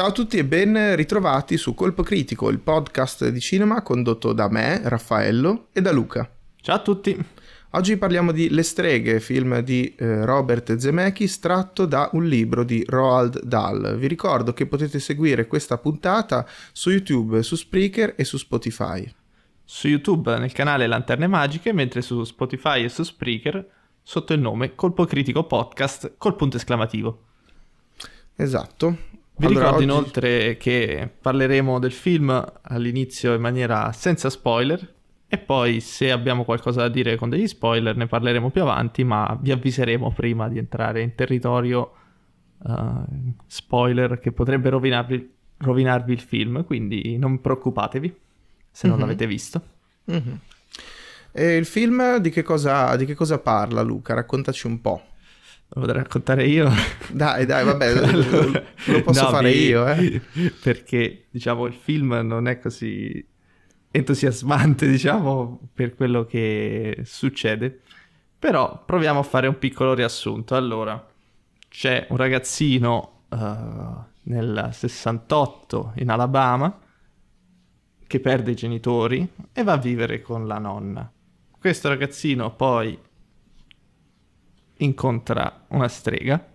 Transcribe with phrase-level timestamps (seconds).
[0.00, 4.48] Ciao a tutti e ben ritrovati su Colpo Critico, il podcast di cinema condotto da
[4.48, 6.26] me, Raffaello, e da Luca.
[6.62, 7.14] Ciao a tutti.
[7.72, 12.82] Oggi parliamo di Le streghe, film di eh, Robert Zemeckis tratto da un libro di
[12.88, 13.98] Roald Dahl.
[13.98, 19.06] Vi ricordo che potete seguire questa puntata su YouTube, su Spreaker e su Spotify.
[19.62, 23.68] Su YouTube nel canale Lanterne Magiche, mentre su Spotify e su Spreaker
[24.02, 27.24] sotto il nome Colpo Critico Podcast col punto esclamativo.
[28.34, 29.09] Esatto.
[29.40, 34.94] Vi Allora, ricordo oggi- inoltre che parleremo del film all'inizio in maniera senza spoiler
[35.26, 39.38] e poi se abbiamo qualcosa da dire con degli spoiler ne parleremo più avanti, ma
[39.40, 41.92] vi avviseremo prima di entrare in territorio
[42.66, 42.72] eh,
[43.46, 48.14] spoiler che potrebbe rovinarvi, rovinarvi il film, quindi non preoccupatevi
[48.70, 49.02] se non Mhm.
[49.02, 49.62] l'avete visto.
[50.04, 50.38] Mhm.
[51.32, 54.12] E il film di che, cosa, di che cosa parla, Luca?
[54.12, 55.02] Raccontaci un po'.
[55.72, 56.68] Lo potrei raccontare io?
[57.12, 60.20] Dai, dai, vabbè, lo- lo posso No, fare vi- io, eh.
[60.62, 63.24] Perché, diciamo, il film non è così
[63.90, 67.80] entusiasmante, diciamo, per quello che succede.
[68.38, 70.56] Però proviamo a fare un piccolo riassunto.
[70.56, 71.06] Allora,
[71.68, 73.46] c'è un ragazzino eh,
[74.24, 76.78] nel 68 in Alabama
[78.06, 81.10] che perde i genitori e va a vivere con la nonna.
[81.58, 82.98] Questo ragazzino poi
[84.80, 86.46] incontra una strega,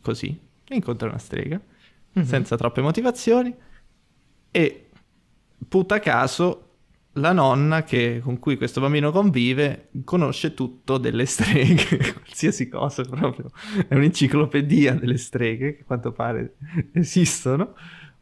[0.00, 1.60] così, incontra una strega,
[2.12, 2.22] Mhm.
[2.24, 3.54] senza troppe motivazioni,
[4.50, 4.88] e
[5.68, 6.60] puta caso
[7.14, 13.50] la nonna che- con cui questo bambino convive conosce tutto delle streghe, qualsiasi cosa proprio,
[13.88, 16.56] è un'enciclopedia delle streghe che a quanto pare
[16.92, 17.74] esistono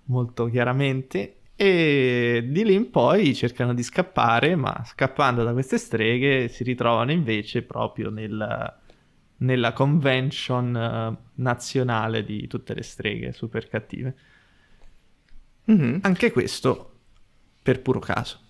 [0.04, 6.48] molto chiaramente e di lì in poi cercano di scappare, ma scappando da queste streghe
[6.48, 8.74] si ritrovano invece proprio nel-
[9.36, 14.14] nella convention eh, nazionale di tutte le streghe super cattive.
[15.66, 16.00] Mhm.
[16.02, 16.98] Anche questo
[17.62, 18.40] per puro caso.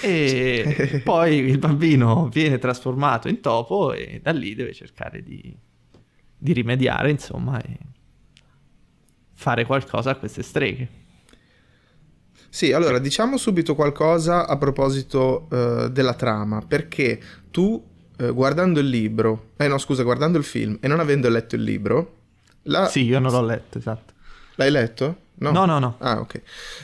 [0.00, 5.54] E poi il bambino viene trasformato in topo e da lì deve cercare di,
[6.38, 7.78] di rimediare, insomma, e
[9.34, 11.04] fare qualcosa a queste streghe.
[12.56, 17.84] Sì, allora diciamo subito qualcosa a proposito eh, della trama, perché tu
[18.16, 21.62] eh, guardando il libro, eh no scusa, guardando il film e non avendo letto il
[21.62, 22.14] libro,
[22.62, 24.14] la- Sì, io non l'ho letto, esatto.
[24.54, 25.16] l'hai letto?
[25.34, 25.96] No, no, no.
[25.98, 26.40] Ah, ok.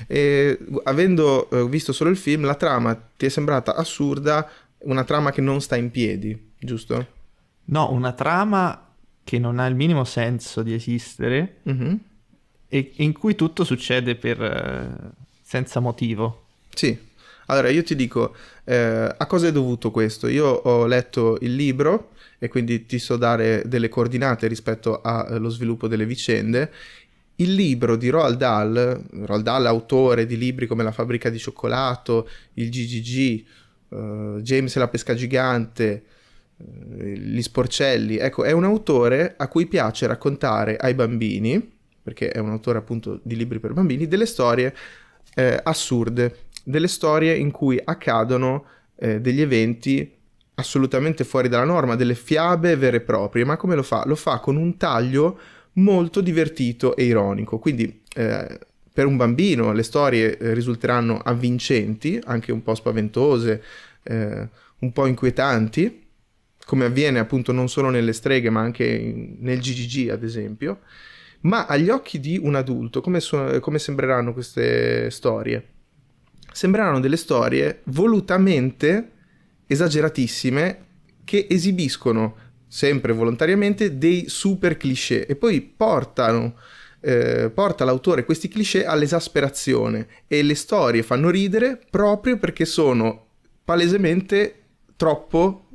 [0.09, 4.47] E, avendo eh, visto solo il film, la trama ti è sembrata assurda,
[4.81, 7.07] una trama che non sta in piedi, giusto?
[7.65, 8.89] No, una trama
[9.25, 11.99] che non ha il minimo senso di esistere Mhm.
[12.69, 15.21] e in cui tutto succede per, eh,
[15.53, 16.45] senza motivo.
[16.73, 16.97] Sì.
[17.47, 20.27] Allora, io ti dico, eh, a cosa è dovuto questo?
[20.27, 25.89] Io ho letto il libro e quindi ti so dare delle coordinate rispetto allo sviluppo
[25.89, 26.73] delle vicende.
[27.37, 32.27] Il libro di Roald Dahl, Roald Dahl autore di libri come La fabbrica di cioccolato,
[32.55, 33.45] il GGG,
[33.91, 36.05] eh, James e la pesca gigante,
[36.57, 42.39] eh, Gli sporcelli, ecco, è un autore a cui piace raccontare ai bambini, perché è
[42.39, 44.75] un autore appunto di libri per bambini, delle storie
[45.35, 48.65] eh, assurde, delle storie in cui accadono
[48.97, 50.21] eh, degli eventi
[50.55, 53.45] assolutamente fuori dalla norma, delle fiabe vere e proprie.
[53.45, 54.05] Ma come lo fa?
[54.07, 55.39] Lo fa con un taglio
[55.75, 57.59] molto divertito e ironico.
[57.59, 58.59] Quindi eh,
[58.93, 63.63] per un bambino le storie eh, risulteranno avvincenti, anche un po' spaventose,
[64.03, 66.01] eh, un po' inquietanti,
[66.65, 70.81] come avviene appunto non solo nelle streghe, ma anche in- nel GGG, ad esempio.
[71.43, 75.69] Ma agli occhi di un adulto, come, so- come sembreranno queste storie?
[76.53, 79.11] Sembreranno delle storie volutamente
[79.67, 80.87] esageratissime
[81.25, 82.37] che esibiscono
[82.69, 86.55] sempre volontariamente dei super cliché e poi portano
[87.05, 93.27] eh, porta l'autore questi cliché all'esasperazione e le storie fanno ridere proprio perché sono
[93.65, 94.63] palesemente
[94.97, 95.69] troppo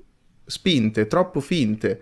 [0.46, 2.02] spinte, troppo finte.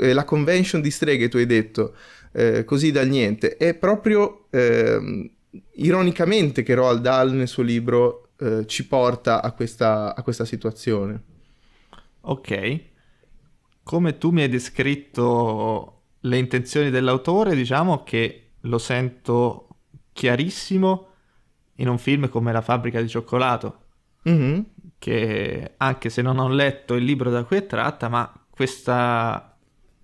[0.00, 1.94] Eh, La convention di streghe, tu hai detto,
[2.32, 5.30] eh, così dal niente, è proprio ehm,
[5.74, 11.22] ironicamente che Roald Dahl nel suo libro eh, ci porta a questa, a questa situazione.
[12.22, 12.80] Ok.
[13.82, 19.68] Come tu mi hai descritto le intenzioni dell'autore, diciamo che lo sento
[20.12, 21.06] chiarissimo
[21.76, 23.78] in un film come La fabbrica di cioccolato,
[24.22, 24.64] Mhm.
[24.98, 29.56] che anche se non ho letto il libro da cui è tratta, ma questa,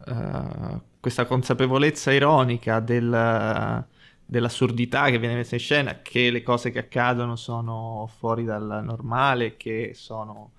[0.06, 3.86] eh, questa consapevolezza ironica del-
[4.24, 9.56] dell'assurdità che viene messa in scena, che le cose che accadono sono fuori dal normale,
[9.56, 10.50] che sono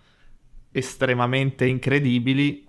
[0.71, 2.65] estremamente incredibili,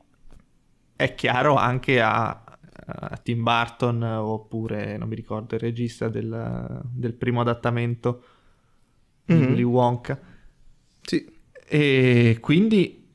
[0.97, 2.43] è chiaro anche a,
[2.85, 8.25] uh, Tim Burton oppure, non mi ricordo, il regista del, del primo adattamento
[9.25, 9.51] di mm-hmm.
[9.51, 10.21] Willy Wonka.
[11.03, 11.33] Sì.
[11.65, 13.09] E quindi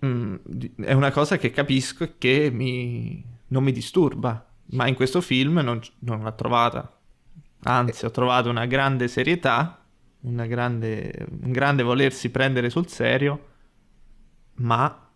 [0.00, 0.36] mh, mm,
[0.82, 5.58] è una cosa che capisco e che mi, non mi disturba, ma in questo film
[5.58, 6.98] non, non l'ho trovata.
[7.64, 9.84] Anzi, ho trovato una grande serietà,
[10.20, 13.48] una grande, un grande volersi prendere sul serio,
[14.56, 15.10] ma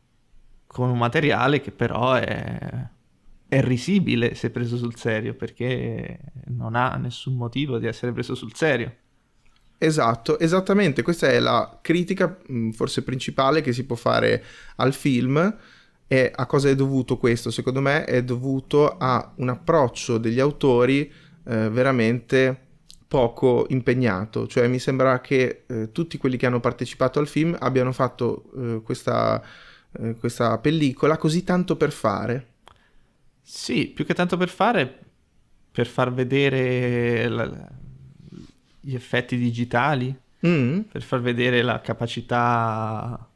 [0.66, 2.88] con un materiale che però è,
[3.48, 8.54] è risibile se preso sul serio, perché non ha nessun motivo di essere preso sul
[8.54, 8.94] serio.
[9.80, 12.36] Esatto, esattamente, questa è la critica
[12.72, 14.44] forse principale che si può fare
[14.76, 15.56] al film.
[16.08, 17.50] E a cosa è dovuto questo?
[17.50, 21.12] Secondo me è dovuto a un approccio degli autori
[21.44, 22.66] eh, veramente
[23.06, 27.92] poco impegnato, cioè mi sembra che eh, tutti quelli che hanno partecipato al film abbiano
[27.92, 29.42] fatto eh, questa
[29.92, 32.54] eh, questa pellicola così tanto per fare.
[33.40, 34.98] Sì, più che tanto per fare,
[35.70, 37.68] per far vedere la,
[38.80, 40.14] gli effetti digitali,
[40.46, 40.80] mm.
[40.80, 43.28] per far vedere la capacità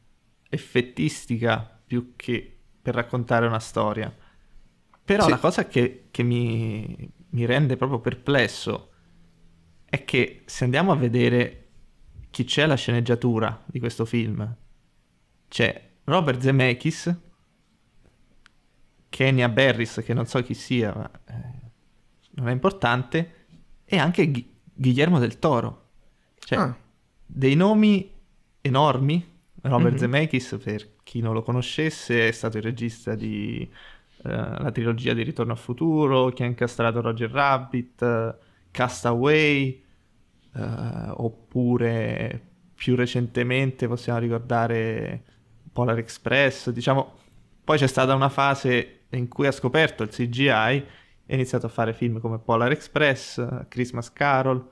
[0.49, 2.52] effettistica più che
[2.83, 4.13] per raccontare una storia.
[5.05, 5.29] Però sì.
[5.29, 8.91] la cosa che, che mi, mi rende proprio perplesso
[9.85, 11.59] è che se andiamo a vedere
[12.29, 14.55] chi c'è alla sceneggiatura di questo film,
[15.47, 17.15] c'è Robert Zemeckis,
[19.07, 21.71] Kenya Barris, che non so chi sia, ma eh,
[22.31, 23.45] non è importante,
[23.85, 25.89] e anche Ghi- Guillermo del Toro.
[26.39, 26.77] Cioè, ah.
[27.25, 28.11] dei nomi
[28.61, 29.31] enormi.
[29.61, 29.97] Robert mm-hmm.
[29.97, 33.69] Zemeckis, per chi non lo conoscesse, è stato il regista di
[34.23, 38.37] uh, la trilogia di Ritorno al futuro, che ha incastrato Roger Rabbit,
[38.71, 39.83] Castaway,
[40.53, 40.59] uh,
[41.17, 42.41] oppure
[42.73, 45.23] più recentemente possiamo ricordare
[45.71, 47.13] Polar Express, diciamo,
[47.63, 50.51] poi c'è stata una fase in cui ha scoperto il CGI e
[51.29, 54.67] ha iniziato a fare film come Polar Express, Christmas Carol,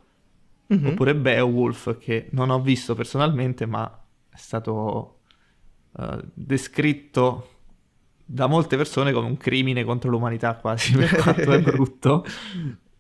[0.74, 0.88] mm-hmm.
[0.88, 5.18] oppure Beowulf, che non ho visto personalmente, ma è stato
[5.94, 7.48] uh, descritto
[8.26, 12.26] da molte persone come un crimine contro l'umanità quasi, per quanto è brutto.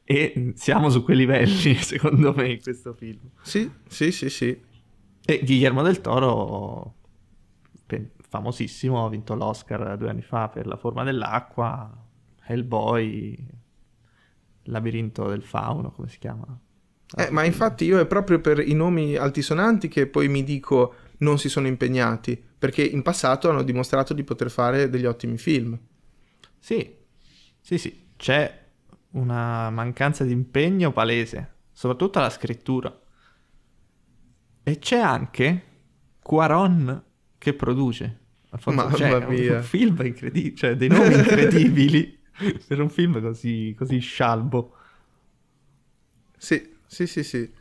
[0.04, 3.20] e siamo su quei livelli, secondo me, in questo film.
[3.42, 4.62] Sì, sì, sì, sì.
[5.24, 6.96] E Guillermo del Toro
[8.32, 11.92] famosissimo, ha vinto l'Oscar due anni fa per La forma dell'acqua,
[12.46, 13.38] Hellboy,
[14.64, 16.58] Labirinto del fauno, come si chiama?
[17.18, 21.40] Eh, ma infatti io è proprio per i nomi altisonanti che poi mi dico non
[21.40, 25.78] si sono impegnati, perché in passato hanno dimostrato di poter fare degli ottimi film.
[26.60, 26.96] Sì,
[27.60, 28.60] sì, sì, c'è
[29.12, 32.96] una mancanza di impegno palese, soprattutto alla scrittura.
[34.64, 35.64] E c'è anche
[36.22, 37.04] Quaron
[37.38, 38.20] che produce.
[38.50, 39.58] Alfonso, Mamma cioè, mia.
[39.58, 42.20] Un film incredibile, cioè dei nomi incredibili
[42.68, 44.76] per un film così, così scialbo.
[46.38, 47.52] Sì, sì, sì, sì.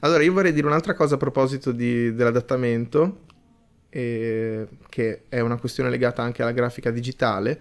[0.00, 3.26] Allora, io vorrei dire un'altra cosa a proposito di, dell'adattamento,
[3.90, 7.60] eh, che è una questione legata anche alla grafica digitale.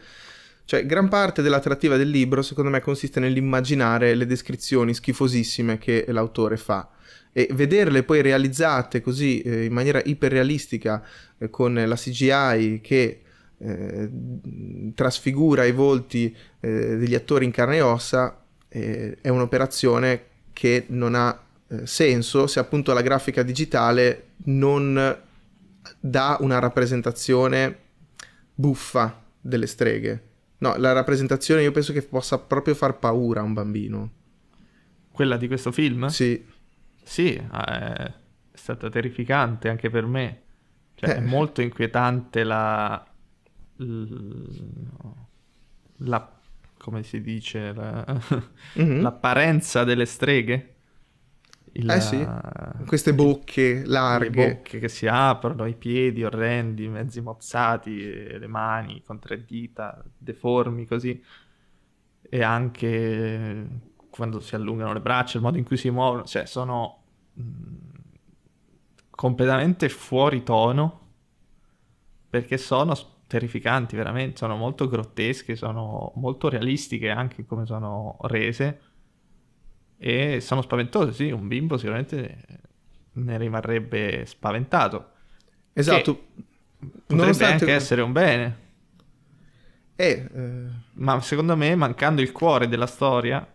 [0.64, 6.58] Cioè, gran parte dell'attrattiva del libro, secondo me, consiste nell'immaginare le descrizioni schifosissime che l'autore
[6.58, 6.90] fa
[7.32, 11.04] e vederle poi realizzate così eh, in maniera iperrealistica
[11.38, 13.22] eh, con la CGI che
[13.58, 14.10] eh,
[14.96, 21.14] trasfigura i volti eh, degli attori in carne e ossa eh, è un'operazione che non
[21.14, 25.18] ha eh, senso se appunto la grafica digitale non
[26.00, 27.78] dà una rappresentazione
[28.54, 30.24] buffa delle streghe.
[30.58, 34.12] No, la rappresentazione io penso che possa proprio far paura a un bambino.
[35.12, 36.08] Quella di questo film?
[36.08, 36.46] Sì.
[37.02, 38.14] Sì, è
[38.54, 40.42] stata terrificante anche per me.
[40.96, 41.16] Cioè, eh.
[41.16, 43.04] è molto inquietante la,
[45.98, 46.40] la
[46.78, 48.06] come si dice, la,
[48.80, 49.02] mm-hmm.
[49.02, 50.76] l'apparenza delle streghe.
[51.74, 52.28] Il, eh sì,
[52.86, 54.30] queste bocche larghe.
[54.30, 60.04] Le bocche che si aprono, i piedi orrendi, mezzi mozzati, le mani con tre dita,
[60.18, 61.24] deformi così.
[62.22, 63.68] E anche
[64.10, 67.04] quando si allungano le braccia, il modo in cui si muovono, cioè sono
[69.10, 71.08] completamente fuori tono
[72.30, 72.96] perché sono
[73.28, 78.82] terrificanti veramente, sono molto grottesche, sono molto realistiche anche come sono rese
[80.02, 82.46] e sono spaventose, sì, un bimbo sicuramente
[83.12, 85.12] ne rimarrebbe spaventato.
[85.74, 86.28] Esatto.
[86.80, 87.64] Potrebbe Nonostante...
[87.66, 88.68] anche essere un bene.
[89.96, 90.68] Eh, eh...
[90.94, 93.46] Ma secondo me, mancando il cuore della storia,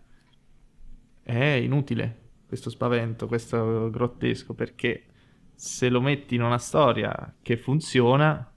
[1.23, 5.07] è inutile questo spavento, questo grottesco, perché
[5.55, 8.53] se lo metti in una storia che funziona,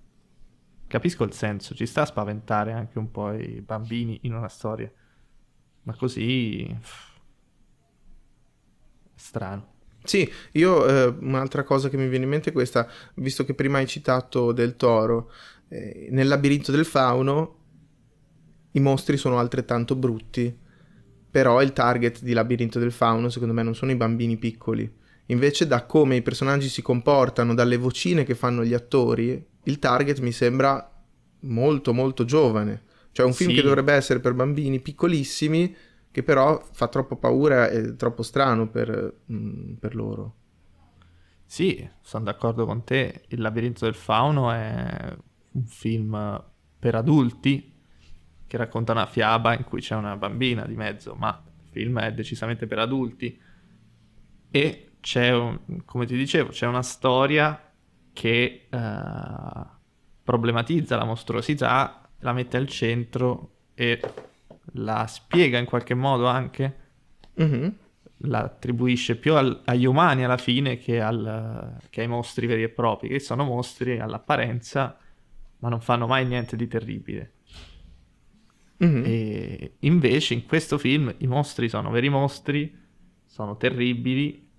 [0.87, 4.91] capisco il senso, ci sta a spaventare anche un po' i bambini in una storia.
[5.83, 7.15] Ma così...
[9.17, 9.75] strano.
[10.03, 13.79] Sì, io eh, un'altra cosa che mi viene in mente è questa, visto che prima
[13.79, 15.31] hai citato Del Toro,
[15.67, 17.55] eh, nel labirinto del fauno
[18.71, 20.55] i mostri sono altrettanto brutti,
[21.29, 24.89] però il target di labirinto del fauno secondo me non sono i bambini piccoli.
[25.29, 30.19] Invece da come i personaggi si comportano, dalle vocine che fanno gli attori, il target
[30.19, 30.89] mi sembra
[31.41, 32.83] molto molto giovane.
[33.11, 33.55] Cioè un film sì.
[33.57, 35.75] che dovrebbe essere per bambini piccolissimi,
[36.17, 40.35] che però fa troppo paura e è troppo strano per, mm, per loro.
[41.45, 43.25] Sì, sono d'accordo con te.
[43.27, 45.15] Il labirinto del fauno è
[45.51, 46.43] un film
[46.79, 47.71] per adulti
[48.47, 52.11] che racconta una fiaba in cui c'è una bambina di mezzo, ma il film è
[52.11, 53.39] decisamente per adulti.
[54.49, 57.71] E c'è, un, come ti dicevo, c'è una storia
[58.11, 59.67] che uh,
[60.23, 63.99] problematizza la mostruosità, la mette al centro e
[64.73, 66.75] la spiega in qualche modo anche.
[67.41, 67.69] Mm-hmm.
[68.21, 72.69] La attribuisce più al, agli umani alla fine che, al, che ai mostri veri e
[72.69, 74.97] propri, che sono mostri all'apparenza,
[75.59, 77.33] ma non fanno mai niente di terribile.
[78.83, 79.03] Mm-hmm.
[79.05, 82.75] E invece in questo film i mostri sono veri mostri,
[83.25, 84.49] sono terribili,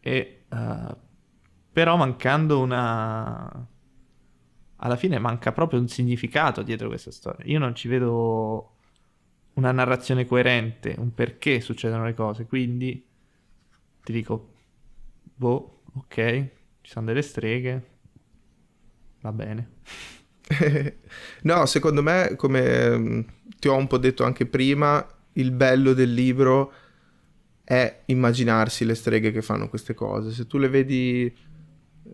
[0.00, 0.96] e, uh,
[1.72, 3.66] però mancando una...
[4.80, 7.44] Alla fine manca proprio un significato dietro questa storia.
[7.46, 8.76] Io non ci vedo
[9.58, 13.04] una narrazione coerente, un perché succedono le cose, quindi
[14.04, 14.52] ti dico,
[15.34, 16.48] boh, ok,
[16.80, 17.86] ci sono delle streghe,
[19.20, 19.70] va bene.
[21.42, 23.20] no, secondo me, come mm,
[23.58, 26.72] ti ho un po' detto anche prima, il bello del libro
[27.64, 30.30] è immaginarsi le streghe che fanno queste cose.
[30.30, 31.36] Se tu le vedi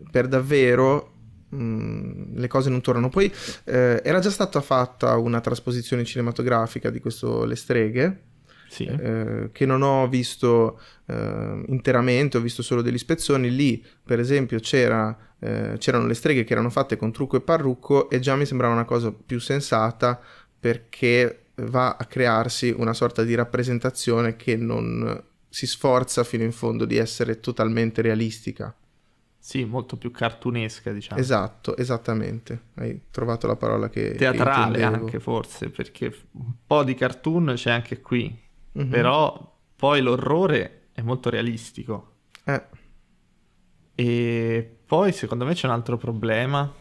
[0.09, 1.13] per davvero,
[1.55, 3.09] mh, mm, le cose non tornano.
[3.09, 3.31] Poi
[3.65, 8.19] eh, era già stata fatta una trasposizione cinematografica di questo Le streghe
[8.67, 8.85] sì.
[8.85, 13.49] eh, che non ho visto eh, interamente, ho visto solo degli spezzoni.
[13.53, 18.09] Lì, per esempio, c'era, eh, c'erano le streghe che erano fatte con trucco e parrucco
[18.09, 20.19] e già mi sembrava una cosa più sensata
[20.59, 26.83] perché va a crearsi una sorta di rappresentazione che non si sforza fino in fondo
[26.83, 28.75] di essere totalmente realistica.
[29.45, 31.21] Sì, molto più cartunesca, diciamo.
[31.21, 32.69] Esatto, esattamente.
[32.77, 37.69] Hai trovato la parola che teatrale che anche forse, perché un po' di cartoon c'è
[37.69, 38.35] anche qui.
[38.75, 38.89] Mm-hmm.
[38.89, 42.13] Però poi l'orrore è molto realistico.
[42.43, 42.63] Eh.
[43.93, 46.73] E poi secondo me c'è un altro problema,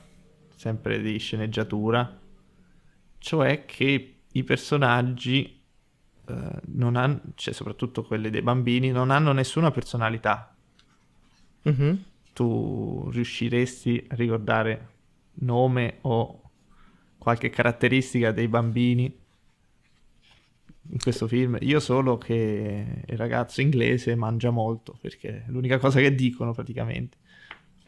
[0.56, 2.18] sempre di sceneggiatura,
[3.18, 5.62] cioè che i personaggi,
[6.28, 10.56] eh, non hanno, cioè soprattutto quelli dei bambini, non hanno nessuna personalità.
[11.68, 11.94] Mm-hmm.
[12.34, 14.88] Tu riusciresti a ricordare
[15.36, 16.50] nome o
[17.16, 19.04] qualche caratteristica dei bambini
[20.90, 21.56] in questo film.
[21.60, 27.16] Io solo che il ragazzo inglese mangia molto, perché è l'unica cosa che dicono praticamente.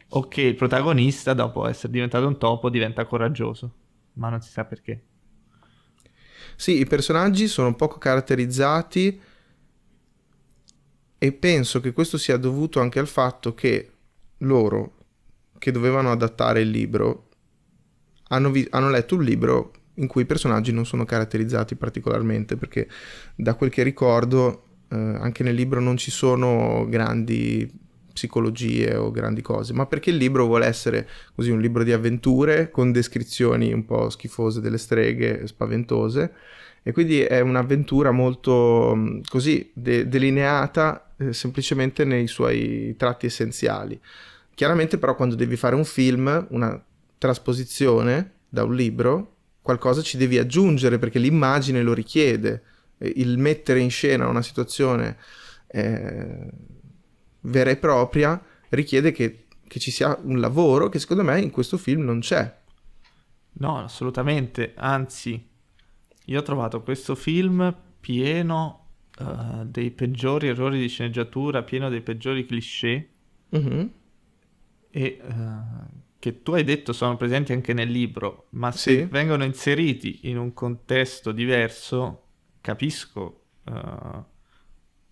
[0.09, 3.73] O che il protagonista, dopo essere diventato un topo, diventa coraggioso,
[4.13, 5.03] ma non si sa perché.
[6.55, 9.21] Sì, i personaggi sono poco caratterizzati
[11.19, 13.91] e penso che questo sia dovuto anche al fatto che
[14.39, 14.93] loro,
[15.57, 17.29] che dovevano adattare il libro,
[18.29, 22.87] hanno, vi- hanno letto un libro in cui i personaggi non sono caratterizzati particolarmente perché
[23.35, 29.41] da quel che ricordo eh, anche nel libro non ci sono grandi psicologie o grandi
[29.41, 33.85] cose, ma perché il libro vuole essere così un libro di avventure con descrizioni un
[33.85, 36.33] po' schifose delle streghe, spaventose,
[36.83, 43.99] e quindi è un'avventura molto mm, così de- delineata eh, semplicemente nei suoi tratti essenziali.
[44.53, 46.83] Chiaramente però quando devi fare un film, una
[47.17, 52.63] trasposizione da un libro, qualcosa ci devi aggiungere perché l'immagine lo richiede.
[52.97, 55.17] Il mettere in scena una situazione
[55.67, 56.49] eh,
[57.41, 61.77] vera e propria richiede che, che ci sia un lavoro che secondo me in questo
[61.77, 62.55] film non c'è.
[63.59, 65.45] No, assolutamente, anzi,
[66.29, 72.45] io ho trovato questo film pieno uh, dei peggiori errori di sceneggiatura, pieno dei peggiori
[72.45, 73.09] cliché.
[73.55, 73.87] Mm-hmm.
[74.89, 79.03] E uh, che tu hai detto sono presenti anche nel libro, ma se sì.
[79.05, 82.23] vengono inseriti in un contesto diverso,
[82.59, 84.23] capisco uh,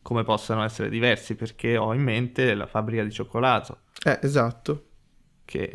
[0.02, 3.84] come possano essere diversi, perché ho in mente la fabbrica di cioccolato.
[4.04, 4.90] Eh, esatto.
[5.46, 5.74] Che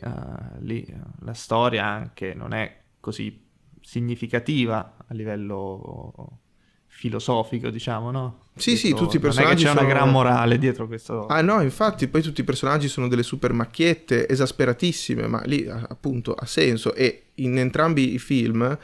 [0.58, 0.84] lì
[1.20, 3.46] la storia anche non è così
[3.80, 6.38] significativa a livello
[6.86, 8.46] filosofico, diciamo, no?
[8.54, 9.64] Sì, dietro, sì, tutti i personaggi.
[9.64, 9.86] Non è che c'è sono...
[9.86, 11.26] una gran morale dietro questo.
[11.26, 16.34] Ah, no, infatti, poi tutti i personaggi sono delle super macchiette esasperatissime, ma lì appunto
[16.34, 16.94] ha senso.
[16.94, 18.78] E in entrambi i film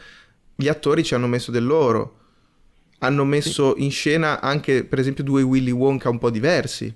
[0.55, 2.15] gli attori ci hanno messo del loro.
[2.99, 3.85] hanno messo sì.
[3.85, 6.95] in scena anche, per esempio, due Willy Wonka un po' diversi.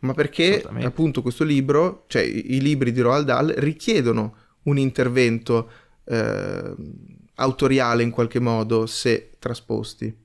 [0.00, 5.70] Ma perché appunto questo libro, cioè i, i libri di Roald Dahl, richiedono un intervento
[6.04, 6.74] eh,
[7.38, 10.16] autoriale in qualche modo se trasposti.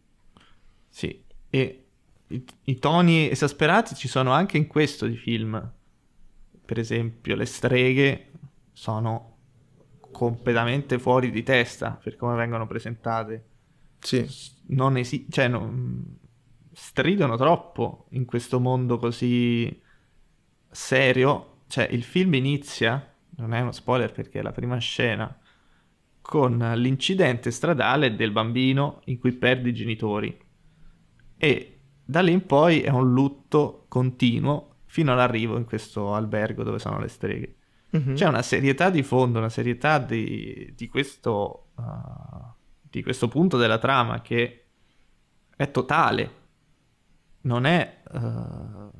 [0.88, 1.86] Sì, e
[2.28, 5.72] i, i, toni esasperati ci sono anche in questo di film.
[6.66, 8.32] Per esempio, le streghe
[8.72, 9.38] sono
[10.12, 13.46] completamente fuori di testa per come vengono presentate.
[14.00, 14.26] Sì.
[14.68, 16.18] Non esi- cioè, non...
[16.72, 19.82] stridono troppo in questo mondo così
[20.72, 21.62] serio.
[21.68, 25.36] Cioè, il film inizia, non è uno spoiler perché è la prima scena,
[26.24, 30.36] con l'incidente stradale del bambino in cui perde i genitori.
[31.38, 36.80] E da lì in poi è un lutto continuo fino all'arrivo in questo albergo dove
[36.80, 37.58] sono le streghe.
[37.96, 38.16] Mm-hmm.
[38.16, 43.78] C'è una serietà di fondo, una serietà di, di, questo, uh, di questo punto della
[43.78, 44.68] trama che
[45.56, 46.42] è totale.
[47.42, 48.92] Non è, uh,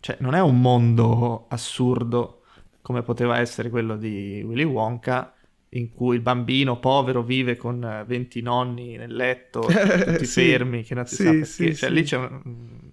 [0.00, 2.44] cioè, non è un mondo assurdo
[2.80, 5.34] come poteva essere quello di Willy Wonka,
[5.70, 10.94] in cui il bambino povero vive con 20 nonni nel letto, tutti sì, fermi, che
[10.94, 11.44] non si sì, sa perché.
[11.46, 12.88] Sì, cioè, lì c'è un...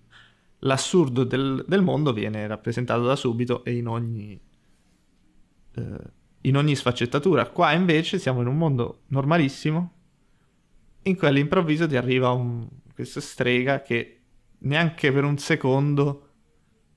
[0.62, 4.39] L'assurdo del, del, mondo viene rappresentato da subito e in ogni,
[5.75, 5.98] eh,
[6.41, 7.48] in ogni sfaccettatura.
[7.50, 9.93] Qua invece siamo in un mondo normalissimo
[11.03, 14.22] in cui all'improvviso ti arriva un, questa strega che
[14.60, 16.24] neanche per un secondo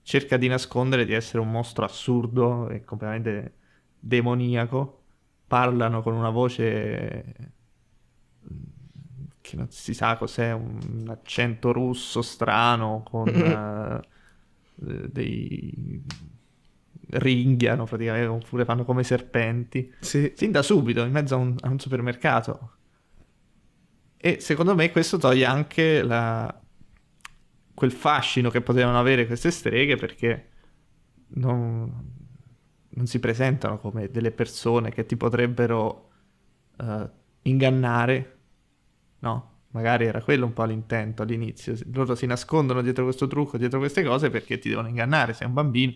[0.03, 3.55] cerca di nascondere di essere un mostro assurdo e completamente
[3.99, 5.00] demoniaco.
[5.51, 7.35] Parlano con una voce
[9.41, 14.01] che non si sa cos'è, un accento russo strano con uh,
[15.11, 16.01] dei
[17.11, 19.93] ringhiano praticamente, oppure fanno come serpenti.
[19.99, 20.33] Sì.
[20.37, 22.75] Sin da subito, in mezzo a un, a un supermercato.
[24.17, 26.61] E secondo me questo toglie anche la...
[27.75, 30.49] quel fascino che potevano avere queste streghe perché
[31.31, 32.20] non,
[32.91, 36.11] non si presentano come delle persone che ti potrebbero
[36.79, 37.09] uh,
[37.43, 38.39] ingannare,
[39.21, 39.49] no?
[39.73, 41.77] Magari era quello un po' l'intento all'inizio.
[41.93, 45.33] Loro si nascondono dietro questo trucco, dietro queste cose perché ti devono ingannare.
[45.33, 45.95] Sei un bambino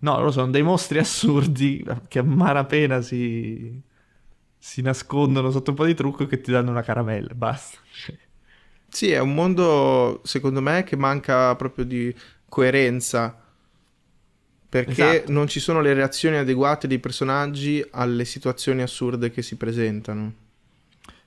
[0.00, 3.80] No, loro sono dei mostri assurdi che a malapena si,
[4.58, 7.78] si nascondono sotto un po' di trucco che ti danno una caramella, basta.
[8.88, 12.14] Sì, è un mondo, secondo me, che manca proprio di
[12.48, 13.41] coerenza.
[14.72, 15.32] Perché esatto.
[15.32, 20.32] non ci sono le reazioni adeguate dei personaggi alle situazioni assurde che si presentano.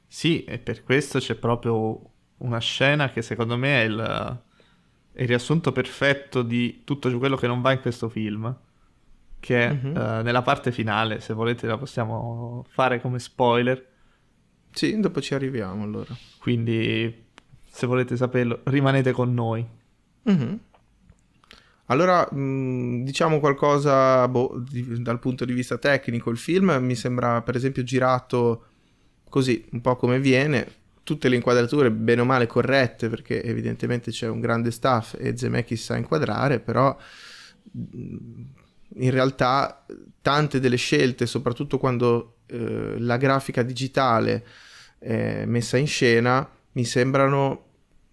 [0.08, 2.02] Sì, e per questo c'è proprio
[2.38, 4.40] una scena che secondo me è il,
[5.14, 8.52] è il riassunto perfetto di tutto quello che non va in questo film
[9.40, 9.96] che mm-hmm.
[9.96, 13.90] uh, nella parte finale, se volete la possiamo fare come spoiler.
[14.72, 16.18] Sì, dopo ci arriviamo allora.
[16.40, 17.26] Quindi,
[17.64, 19.64] se volete saperlo, rimanete con noi.
[20.28, 20.56] Mm-hmm.
[21.88, 24.64] Allora, diciamo qualcosa boh,
[24.98, 26.32] dal punto di vista tecnico.
[26.32, 28.66] Il film mi sembra, per esempio, girato
[29.30, 30.84] così, un po' come viene.
[31.04, 35.84] Tutte le inquadrature bene o male corrette, perché evidentemente c'è un grande staff e Zemeckis
[35.84, 36.98] sa inquadrare, però
[37.72, 39.86] in realtà
[40.22, 44.44] tante delle scelte, soprattutto quando eh, la grafica digitale
[44.98, 47.65] è messa in scena, mi sembrano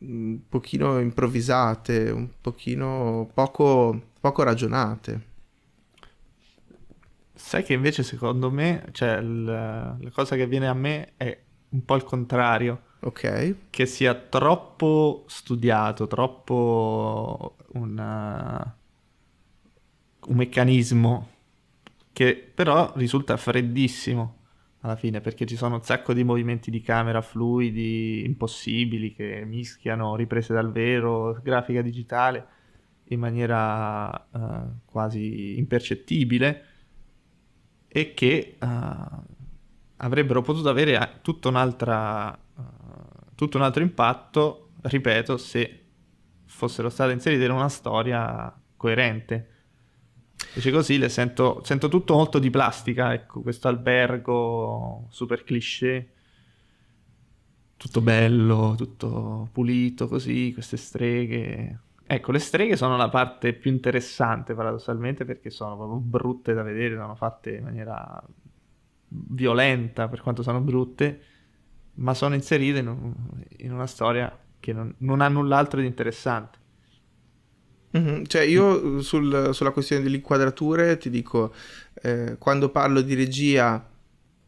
[0.03, 5.31] un pochino improvvisate, un pochino poco, poco ragionate.
[7.35, 11.37] Sai che invece secondo me, cioè la, la cosa che viene a me è
[11.71, 12.83] un po' il contrario.
[13.01, 13.57] Ok.
[13.71, 18.77] Che sia troppo studiato, troppo una
[20.25, 21.31] un meccanismo
[22.13, 24.42] che però risulta freddissimo
[24.83, 30.17] alla fine perché ci sono un sacco di movimenti di camera fluidi, impossibili, che mischiano
[30.17, 32.47] riprese dal vero, grafica digitale
[33.07, 36.65] in maniera uh, quasi impercettibile
[37.87, 38.67] e che uh,
[39.97, 42.33] avrebbero potuto avere tutto, uh,
[43.35, 45.85] tutto un altro impatto, ripeto, se
[46.45, 49.52] fossero state inserite in una storia coerente
[50.55, 56.11] Invece così le sento, sento tutto molto di plastica, ecco, questo albergo super cliché,
[57.79, 61.81] tutto bello, tutto pulito così, queste streghe.
[62.07, 66.97] Ecco, le streghe sono la parte più interessante paradossalmente perché sono proprio brutte da vedere,
[66.97, 68.23] sono fatte in maniera
[69.09, 71.23] violenta per quanto sono brutte,
[71.95, 73.15] ma sono inserite in, un,
[73.57, 76.59] in una storia che non, non ha null'altro di interessante.
[77.97, 78.25] Mm-hmm.
[78.25, 81.53] Cioè io sul, sulla questione delle inquadrature ti dico,
[82.03, 83.87] eh, quando parlo di regia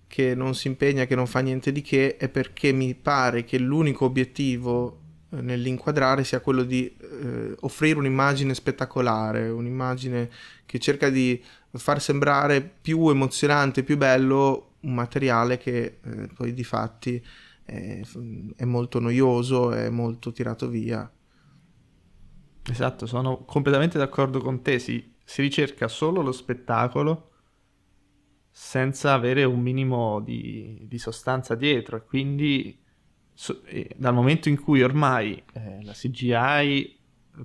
[0.07, 3.59] che non si impegna, che non fa niente di che, è perché mi pare che
[3.59, 10.31] l'unico obiettivo eh, nell'inquadrare sia quello di eh, offrire un'immagine spettacolare, un'immagine
[10.65, 16.65] che cerca di far sembrare più emozionante, più bello un materiale che eh, poi di
[16.65, 17.23] fatti
[17.65, 18.01] è,
[18.57, 21.11] è molto noioso, è molto tirato via.
[22.71, 27.31] Esatto, sono completamente d'accordo con te, si, si ricerca solo lo spettacolo
[28.51, 32.79] senza avere un minimo di, di sostanza dietro e quindi
[33.33, 36.99] so, eh, dal momento in cui ormai eh, la CGI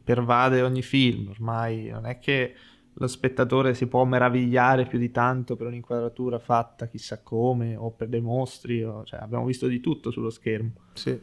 [0.04, 2.56] pervade ogni film, ormai non è che
[2.94, 8.08] lo spettatore si può meravigliare più di tanto per un'inquadratura fatta chissà come o per
[8.08, 10.74] dei mostri, o, cioè, abbiamo visto di tutto sullo schermo.
[10.94, 11.20] Sì.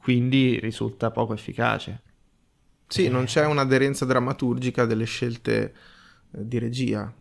[0.00, 2.02] Quindi risulta poco efficace.
[2.88, 5.74] Sì, non c'è un'aderenza drammaturgica delle scelte
[6.32, 7.12] eh, di regia.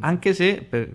[0.00, 0.92] Anche se, per,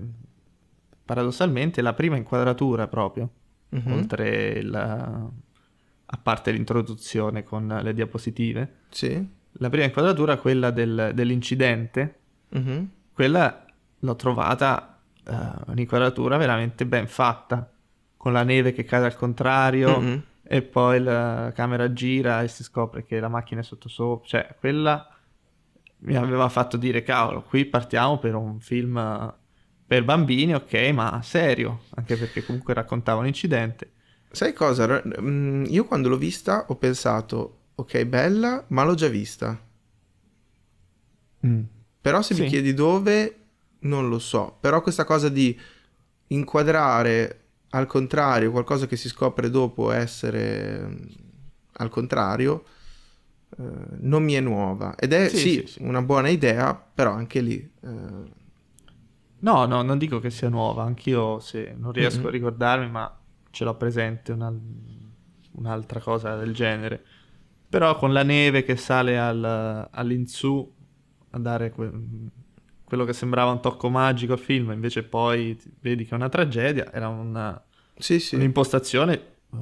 [1.04, 3.30] paradossalmente, la prima inquadratura proprio,
[3.76, 3.92] mm-hmm.
[3.92, 12.20] oltre il, a parte l'introduzione con le diapositive, sì la prima inquadratura, quella del, dell'incidente,
[12.56, 12.84] mm-hmm.
[13.14, 13.66] quella
[14.00, 17.70] l'ho trovata uh, un'inquadratura veramente ben fatta,
[18.16, 20.18] con la neve che cade al contrario mm-hmm.
[20.52, 25.08] E poi la camera gira e si scopre che la macchina è sottosopra, cioè quella
[26.00, 29.32] mi aveva fatto dire cavolo, qui partiamo per un film
[29.86, 33.92] per bambini, ok, ma serio, anche perché comunque raccontava un incidente.
[34.32, 35.04] Sai cosa?
[35.22, 39.56] Mm, io quando l'ho vista ho pensato, ok, bella, ma l'ho già vista.
[41.46, 41.62] Mm.
[42.02, 42.42] Però se sì.
[42.42, 43.38] mi chiedi dove,
[43.82, 44.58] non lo so.
[44.60, 45.56] Però questa cosa di
[46.28, 50.98] inquadrare al contrario qualcosa che si scopre dopo essere mm,
[51.74, 52.64] al contrario,
[53.58, 53.64] eh,
[54.00, 54.96] non mi è nuova.
[54.96, 57.72] Ed è sì, sì, sì, una buona idea, però anche lì...
[57.82, 58.38] Eh...
[59.42, 62.28] No, no, non dico che sia nuova, anch'io se non riesco mm-hmm.
[62.28, 63.20] a ricordarmi, ma
[63.52, 64.54] ce l'ho presente una,
[65.54, 67.04] un'altra cosa del genere.
[67.70, 70.76] Però con la neve che sale al, all'insù
[71.30, 71.92] a dare que-
[72.90, 76.92] quello che sembrava un tocco magico al film, invece poi vedi che è una tragedia,
[76.92, 77.64] era una,
[77.96, 78.36] sì, sì.
[78.36, 79.22] un'impostazione
[79.52, 79.60] uh,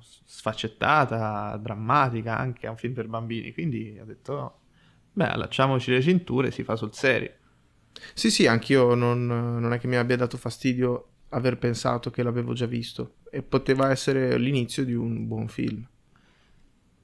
[0.00, 3.52] sfaccettata, drammatica anche a un film per bambini.
[3.52, 4.58] Quindi ho detto,
[5.12, 7.30] beh, allacciamoci le cinture, si fa sul serio.
[8.12, 12.52] Sì, sì, anch'io non, non è che mi abbia dato fastidio aver pensato che l'avevo
[12.52, 15.86] già visto e poteva essere l'inizio di un buon film.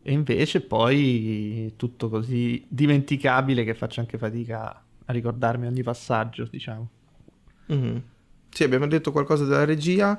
[0.02, 6.88] E invece poi tutto così dimenticabile che faccio anche fatica a ricordarmi ogni passaggio, diciamo.
[7.72, 7.96] Mm-hmm.
[8.50, 10.18] Sì, abbiamo detto qualcosa della regia.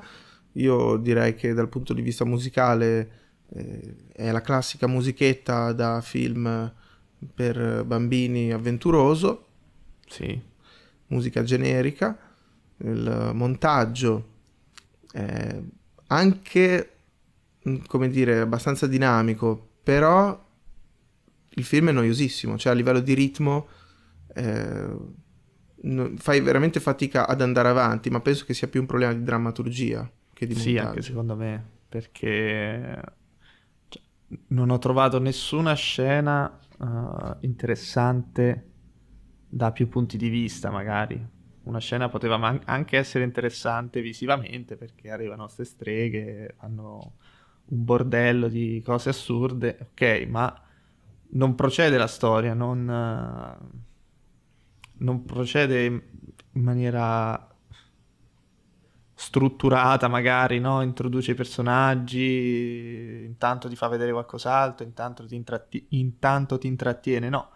[0.52, 3.10] Io direi che dal punto di vista musicale
[3.48, 6.72] eh, è la classica musichetta da film
[7.34, 9.46] per bambini avventuroso.
[10.06, 10.40] Sì.
[11.08, 12.18] Musica generica.
[12.78, 14.28] Il montaggio
[15.12, 15.60] è
[16.08, 16.90] anche,
[17.86, 20.42] come dire, abbastanza dinamico però
[21.56, 23.68] il film è noiosissimo, cioè a livello di ritmo
[24.34, 24.96] eh,
[26.16, 30.10] fai veramente fatica ad andare avanti, ma penso che sia più un problema di drammaturgia
[30.32, 30.88] che di sì, montaggio.
[30.88, 33.00] anche secondo me, perché
[33.88, 34.02] cioè,
[34.48, 38.70] non ho trovato nessuna scena uh, interessante
[39.48, 41.32] da più punti di vista, magari.
[41.64, 47.16] Una scena poteva man- anche essere interessante visivamente perché arrivano queste streghe, fanno
[47.66, 50.62] un bordello di cose assurde, ok, ma
[51.30, 53.83] non procede la storia, non, uh,
[54.98, 57.48] non procede in maniera
[59.14, 60.82] strutturata magari, no?
[60.82, 67.50] Introduce i personaggi, intanto ti fa vedere qualcos'altro, intanto ti, intratti- intanto ti intrattiene, no.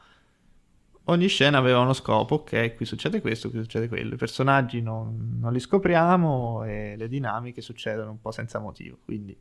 [1.05, 4.15] Ogni scena aveva uno scopo, ok, qui succede questo, qui succede quello.
[4.15, 9.37] I personaggi non, non li scopriamo e le dinamiche succedono un po' senza motivo, quindi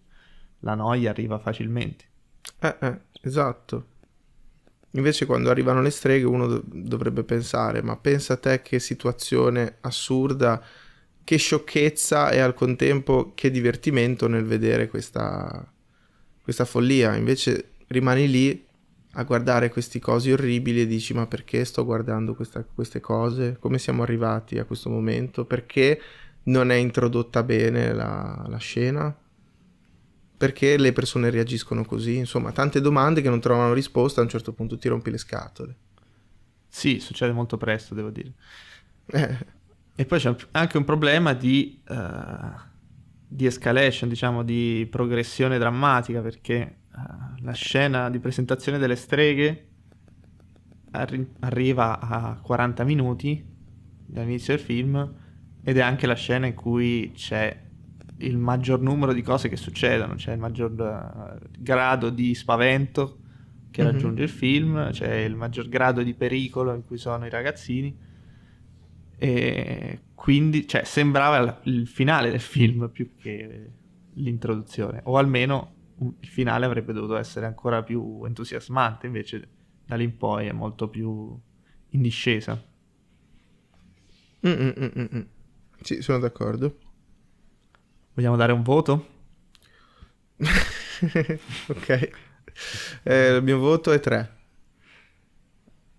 [0.60, 2.06] la noia arriva facilmente.
[2.60, 3.86] Eh, eh, esatto.
[4.98, 9.78] Invece quando arrivano le streghe uno do- dovrebbe pensare, ma pensa a te che situazione
[9.82, 10.62] assurda,
[11.24, 15.72] che sciocchezza e al contempo che divertimento nel vedere questa,
[16.42, 17.16] questa follia.
[17.16, 18.66] Invece rimani lì
[19.14, 23.58] a guardare questi cosi orribili e dici ma perché sto guardando questa, queste cose?
[23.60, 25.46] Come siamo arrivati a questo momento?
[25.46, 26.02] Perché
[26.44, 29.16] non è introdotta bene la, la scena?
[30.38, 32.18] Perché le persone reagiscono così?
[32.18, 35.76] Insomma, tante domande che non trovano risposta, a un certo punto ti rompi le scatole.
[36.68, 38.34] Sì, succede molto presto, devo dire.
[39.08, 39.38] Eh.
[39.96, 41.96] E poi c'è anche un problema di, uh,
[43.28, 49.68] di escalation, diciamo, di progressione drammatica, perché uh, la scena di presentazione delle streghe
[50.92, 53.44] arri- arriva a 40 minuti
[54.06, 55.16] dall'inizio del film
[55.64, 57.66] ed è anche la scena in cui c'è
[58.20, 63.20] il maggior numero di cose che succedono, c'è il maggior uh, grado di spavento
[63.72, 63.92] che mm-hmm.
[63.92, 67.96] raggiunge il film, c'è il maggior grado di pericolo in cui sono i ragazzini
[69.20, 73.72] e quindi cioè, sembrava il finale del film più che
[74.14, 79.48] l'introduzione o almeno il finale avrebbe dovuto essere ancora più entusiasmante invece
[79.86, 81.36] da lì in poi è molto più
[81.90, 82.64] in discesa
[84.46, 85.28] Mm-mm-mm.
[85.82, 86.78] sì sono d'accordo
[88.18, 89.08] vogliamo dare un voto?
[90.38, 92.10] ok
[93.04, 94.36] eh, il mio voto è 3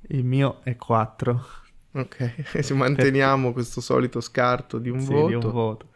[0.08, 5.26] il mio è 4 Ok, se manteniamo questo solito scarto di un sì, voto.
[5.26, 5.88] Di un voto.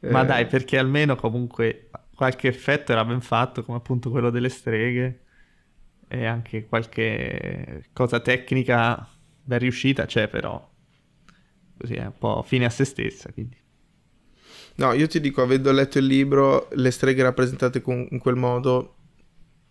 [0.00, 0.10] Eh...
[0.10, 5.24] Ma dai, perché almeno comunque qualche effetto era ben fatto, come appunto quello delle streghe,
[6.06, 9.08] e anche qualche cosa tecnica
[9.42, 10.68] ben riuscita c'è però.
[11.78, 13.56] Così è un po' fine a se stessa, quindi.
[14.80, 18.94] No, io ti dico, avendo letto il libro, le streghe rappresentate con, in quel modo,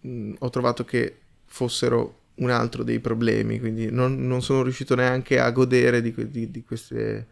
[0.01, 4.93] mh, mm, ho trovato che fossero un altro dei problemi, quindi non, non sono riuscito
[4.93, 7.27] neanche a godere di, di, di, queste,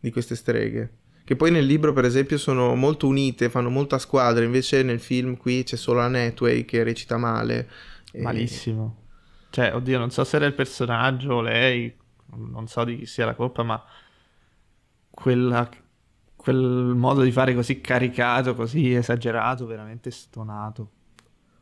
[0.00, 0.90] di, queste, streghe.
[1.22, 5.36] Che poi nel libro, per esempio, sono molto unite, fanno molta squadra, invece nel film
[5.36, 7.68] qui c'è solo la Netway che recita male.
[8.10, 8.22] E...
[8.22, 9.04] Malissimo.
[9.50, 11.96] Cioè, oddio, non so se era il personaggio o lei,
[12.34, 13.80] non so di chi sia la colpa, ma
[15.10, 15.68] quella,
[16.40, 20.90] quel modo di fare così caricato, così esagerato, veramente stonato.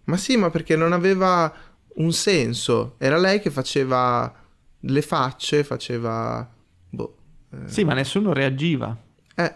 [0.05, 1.53] Ma sì, ma perché non aveva
[1.97, 2.95] un senso.
[2.99, 4.33] Era lei che faceva
[4.79, 6.49] le facce, faceva...
[6.91, 7.17] Boh,
[7.51, 7.69] eh.
[7.69, 8.97] Sì, ma nessuno reagiva.
[9.35, 9.55] Eh.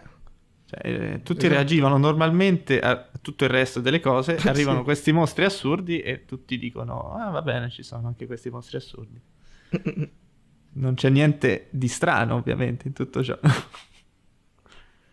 [0.66, 1.54] Cioè, eh, tutti esatto.
[1.54, 4.84] reagivano normalmente a tutto il resto delle cose, arrivano sì.
[4.84, 9.20] questi mostri assurdi e tutti dicono, ah va bene, ci sono anche questi mostri assurdi.
[10.74, 13.38] non c'è niente di strano, ovviamente, in tutto ciò.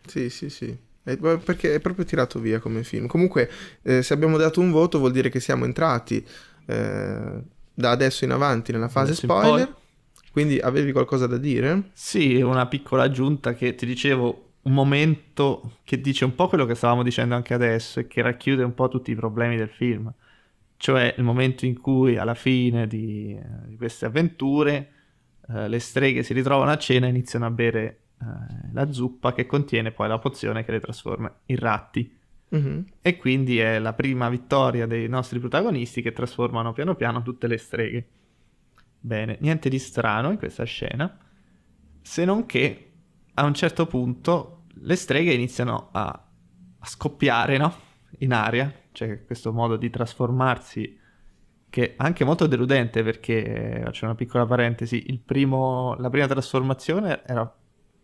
[0.10, 0.78] Sì, sì, sì.
[1.04, 3.08] Perché è proprio tirato via come film.
[3.08, 3.50] Comunque,
[3.84, 6.26] eh, se abbiamo dato un voto vuol dire che siamo entrati
[6.66, 7.44] eh,
[7.74, 9.76] da adesso in avanti nella fase adesso spoiler.
[10.32, 11.90] Quindi avevi qualcosa da dire?
[11.94, 16.76] Sì, una piccola aggiunta che ti dicevo, un momento che dice un po' quello che
[16.76, 20.12] stavamo dicendo anche adesso e che racchiude un po' tutti i problemi del film.
[20.78, 24.92] Cioè il momento in cui alla fine di, di queste avventure
[25.50, 29.46] eh, le streghe si ritrovano a cena e iniziano a bere eh, la zuppa che
[29.46, 32.18] contiene poi la pozione che le trasforma in ratti.
[32.54, 32.82] Mm-hmm.
[33.02, 37.58] E quindi è la prima vittoria dei nostri protagonisti che trasformano piano piano tutte le
[37.58, 38.08] streghe.
[39.00, 41.18] Bene, niente di strano in questa scena,
[42.02, 42.92] se non che
[43.36, 47.74] a un certo punto le streghe iniziano a, a scoppiare, no?
[48.20, 50.98] In aria, cioè questo modo di trasformarsi
[51.70, 57.56] che è anche molto deludente perché, faccio una piccola parentesi, primo, la prima trasformazione era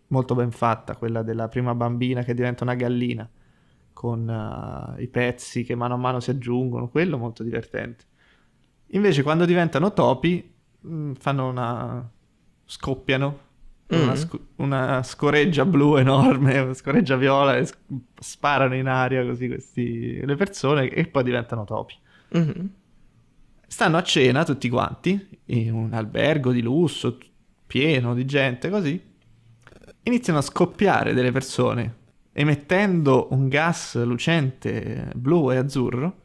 [0.08, 3.30] molto ben fatta, quella della prima bambina che diventa una gallina
[3.96, 8.04] con uh, i pezzi che mano a mano si aggiungono, quello molto divertente.
[8.88, 10.54] Invece quando diventano topi
[10.86, 12.12] mm, fanno una...
[12.66, 13.40] scoppiano,
[13.96, 14.02] mm.
[14.02, 17.68] una, sc- una, scoreggia blu enorme, una scoreggia viola e
[18.20, 20.24] sparano in aria così questi...
[20.26, 21.96] le persone e poi diventano topi.
[22.38, 22.66] Mm-hmm.
[23.66, 27.18] Stanno a cena tutti quanti, in un albergo di lusso,
[27.66, 29.02] pieno di gente così,
[30.06, 32.04] iniziano a scoppiare delle persone
[32.38, 36.24] emettendo un gas lucente blu e azzurro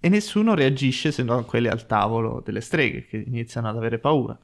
[0.00, 4.36] e nessuno reagisce se non quelli al tavolo delle streghe che iniziano ad avere paura.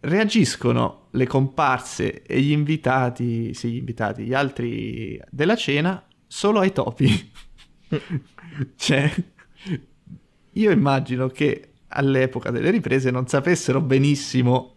[0.00, 6.72] Reagiscono le comparse e gli invitati, sì, gli invitati, gli altri della cena solo ai
[6.72, 7.30] topi.
[8.76, 9.12] cioè,
[10.52, 14.76] io immagino che all'epoca delle riprese non sapessero benissimo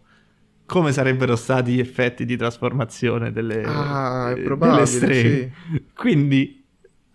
[0.66, 5.52] come sarebbero stati gli effetti di trasformazione delle, ah, delle streghe.
[5.70, 5.84] Sì.
[5.94, 6.64] Quindi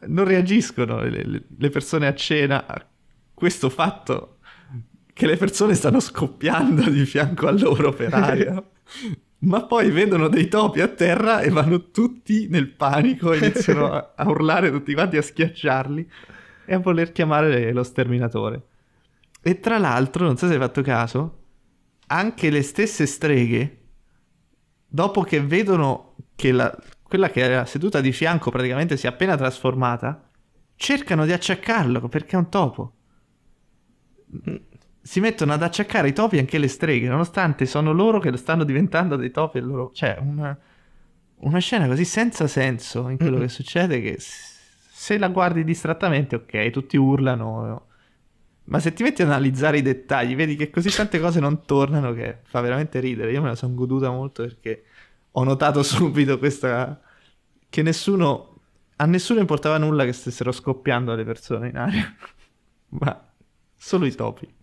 [0.07, 2.85] non reagiscono le, le, persone a cena a
[3.33, 4.37] questo fatto
[5.11, 8.63] che le persone stanno scoppiando di fianco a loro per aria.
[9.41, 14.29] ma poi vedono dei topi a terra e vanno tutti nel panico, iniziano a, a
[14.29, 16.11] urlare tutti quanti, a schiacciarli
[16.65, 18.61] e a voler chiamare lo sterminatore.
[19.41, 21.37] E tra l'altro, non so se hai fatto caso,
[22.11, 23.77] anche le stesse streghe,
[24.87, 29.35] dopo che vedono che la, quella che era seduta di fianco praticamente si è appena
[29.35, 30.27] trasformata,
[30.75, 32.93] cercano di acciaccarlo perché è un topo.
[35.01, 39.15] Si mettono ad acciaccare i topi anche le streghe, nonostante sono loro che stanno diventando
[39.15, 39.59] dei topi.
[39.59, 39.91] Loro...
[39.93, 40.57] Cioè, una,
[41.37, 43.41] una, scena così senza senso in quello mm-hmm.
[43.41, 47.88] che succede che se la guardi distrattamente, ok, tutti urlano
[48.69, 52.13] ma se ti metti ad analizzare i dettagli, vedi che così tante cose non tornano
[52.13, 53.31] che fa veramente ridere.
[53.31, 54.83] Io me la sono goduta molto perché
[55.31, 57.01] ho notato subito questa...
[57.67, 58.45] che nessuno...
[58.97, 62.13] A nessuno importava nulla che stessero scoppiando le persone in aria,
[62.99, 63.31] ma
[63.75, 64.53] solo i topi.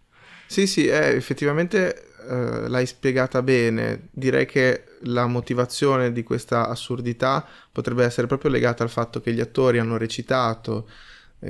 [0.47, 4.09] Sì, sì, eh, effettivamente eh, l'hai spiegata bene.
[4.13, 9.41] Direi che la motivazione di questa assurdità potrebbe essere proprio legata al fatto che gli
[9.41, 10.87] attori hanno recitato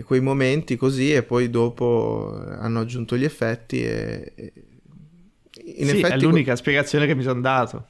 [0.05, 4.33] quei momenti così e poi dopo hanno aggiunto gli effetti e...
[5.65, 7.89] in sì, effetti è l'unica spiegazione che mi sono dato.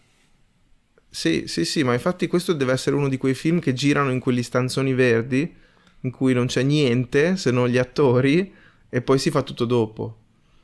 [1.08, 4.20] Sì, sì, sì, ma infatti questo deve essere uno di quei film che girano in
[4.20, 5.54] quegli stanzoni verdi
[6.00, 8.52] in cui non c'è niente se non gli attori
[8.88, 10.18] e poi si fa tutto dopo.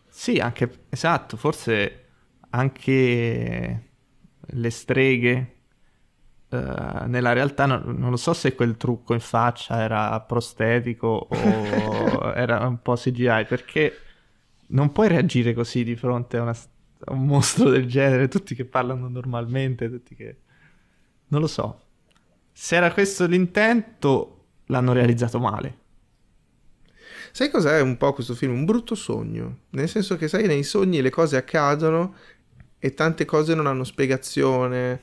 [0.08, 2.04] Sì, anche esatto, forse
[2.50, 3.82] anche
[4.40, 5.54] le streghe
[6.52, 12.32] uh, nella realtà no, non lo so se quel trucco in faccia era prostetico o
[12.34, 13.96] era un po' CGI perché
[14.68, 16.56] non puoi reagire così di fronte a, una,
[17.04, 20.36] a un mostro del genere, tutti che parlano normalmente, tutti che...
[21.28, 21.80] non lo so.
[22.52, 25.78] Se era questo l'intento, l'hanno realizzato male.
[27.32, 28.52] Sai cos'è un po' questo film?
[28.52, 29.60] Un brutto sogno.
[29.70, 32.14] Nel senso che, sai, nei sogni le cose accadono
[32.78, 35.00] e tante cose non hanno spiegazione.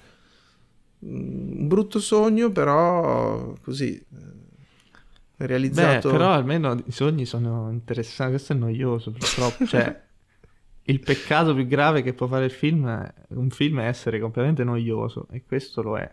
[0.99, 6.09] Un brutto sogno, però così eh, realizzato.
[6.09, 8.33] Beh, però almeno i sogni sono interessanti.
[8.33, 9.65] Questo è noioso, purtroppo.
[9.65, 10.01] cioè,
[10.83, 15.27] il peccato più grave che può fare il film, un film è essere completamente noioso,
[15.31, 16.11] e questo lo è.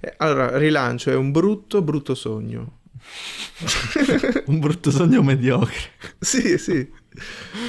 [0.00, 2.80] Eh, allora, rilancio, è un brutto, brutto sogno.
[4.46, 5.90] un brutto sogno mediocre.
[6.18, 6.90] sì, sì.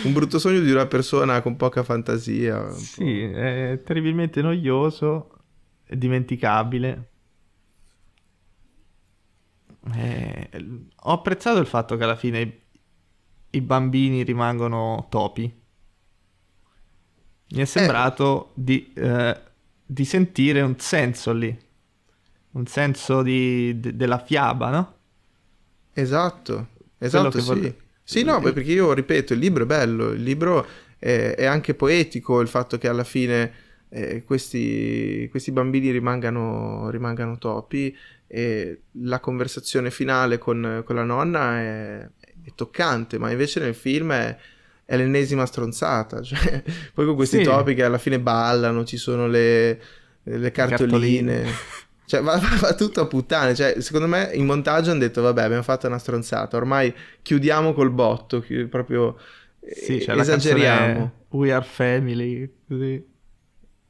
[0.04, 2.72] Un brutto sogno di una persona con poca fantasia.
[2.72, 5.35] Sì, è terribilmente noioso,
[5.86, 7.10] è dimenticabile.
[9.94, 10.50] Eh,
[10.96, 12.62] ho apprezzato il fatto che alla fine i,
[13.52, 15.64] i bambini rimangono topi.
[17.48, 18.52] Mi è sembrato eh.
[18.56, 19.40] di, eh,
[19.86, 21.56] di, sentire un senso lì,
[22.52, 24.96] un senso di, de, della fiaba, no?
[25.94, 27.46] Esatto, esatto, sì.
[27.46, 27.76] Voglio...
[28.04, 30.68] Sì, no, perché io ripeto, il libro è bello, il libro
[30.98, 37.38] è, è anche poetico, il fatto che alla fine eh, questi, questi, bambini rimangano, rimangano,
[37.38, 37.96] topi
[38.28, 42.10] e la conversazione finale con, con la nonna è,
[42.44, 44.38] è, toccante, ma invece nel film è,
[44.86, 47.44] è l'ennesima stronzata, cioè, poi con questi sì.
[47.44, 49.80] topi che alla fine ballano, ci sono le,
[50.24, 51.34] le cartoline.
[51.34, 51.44] cartoline.
[52.08, 53.56] Cioè, va, va, tutto a puttane.
[53.56, 56.94] Cioè, secondo me in montaggio hanno detto, vabbè, abbiamo fatto una stronzata, ormai
[57.24, 59.18] chiudiamo col botto, chi- proprio
[59.68, 61.12] sì, cioè esageriamo.
[61.30, 63.14] We are family, così.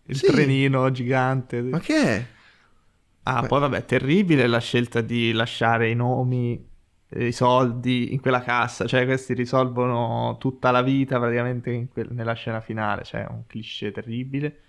[0.07, 0.27] Il sì.
[0.27, 1.61] trenino gigante.
[1.61, 2.25] Ma che è?
[3.23, 3.47] Ah, Beh.
[3.47, 6.63] poi vabbè, terribile la scelta di lasciare i nomi,
[7.09, 12.61] i soldi in quella cassa, cioè questi risolvono tutta la vita praticamente que- nella scena
[12.61, 14.59] finale, cioè un cliché terribile.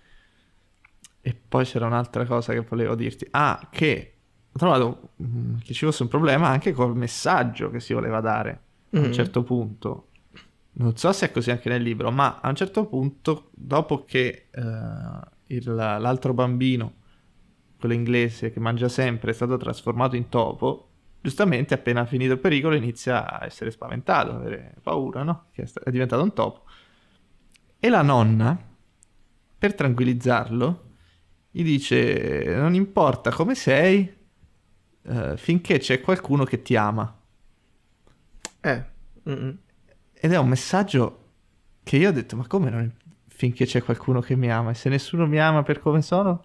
[1.21, 3.27] E poi c'era un'altra cosa che volevo dirti.
[3.31, 4.13] Ah, che
[4.51, 8.61] ho trovato mm, che ci fosse un problema anche col messaggio che si voleva dare
[8.95, 8.99] mm.
[8.99, 9.13] a un mm.
[9.13, 10.06] certo punto.
[10.79, 14.49] Non so se è così anche nel libro, ma a un certo punto, dopo che
[14.53, 14.61] uh,
[15.47, 16.93] il, l'altro bambino,
[17.79, 22.75] quello inglese che mangia sempre, è stato trasformato in topo, giustamente appena finito il pericolo
[22.75, 25.45] inizia a essere spaventato, a avere paura, no?
[25.51, 26.63] Che è diventato un topo.
[27.79, 28.55] E la nonna,
[29.57, 30.85] per tranquillizzarlo,
[31.49, 34.15] gli dice non importa come sei
[35.01, 37.19] uh, finché c'è qualcuno che ti ama.
[38.61, 38.85] Eh.
[39.27, 39.57] Mm-mm.
[40.19, 41.19] Ed è un messaggio
[41.83, 42.91] che io ho detto ma come non
[43.27, 46.43] finché c'è qualcuno che mi ama e se nessuno mi ama per come sono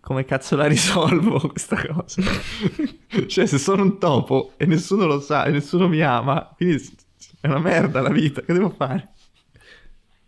[0.00, 2.22] come cazzo la risolvo questa cosa?
[3.28, 6.96] cioè se sono un topo e nessuno lo sa e nessuno mi ama quindi
[7.40, 9.12] è una merda la vita che devo fare?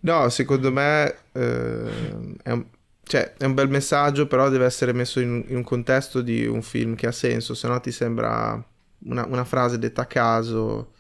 [0.05, 2.66] No, secondo me eh, è, un,
[3.03, 6.61] cioè, è un bel messaggio, però deve essere messo in, in un contesto di un
[6.61, 8.62] film che ha senso, se no ti sembra
[9.07, 10.92] una, una frase detta a caso.